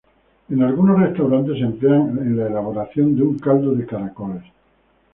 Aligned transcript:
En 0.49 0.63
algunos 0.63 0.97
restaurantes 0.99 1.59
se 1.59 1.63
emplean 1.63 2.17
en 2.23 2.35
la 2.35 2.47
elaboración 2.47 3.15
de 3.15 3.21
un 3.21 3.37
caldo 3.37 3.75
de 3.75 3.85
caracoles. 3.85 4.43